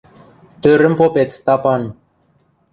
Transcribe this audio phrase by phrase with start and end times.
[0.61, 1.81] —Тӧрӹм попет, Стапан.